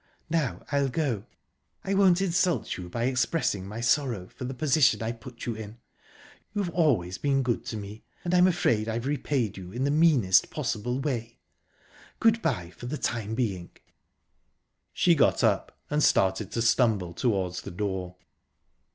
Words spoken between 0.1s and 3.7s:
Now I'll go...I won't insult you by expressing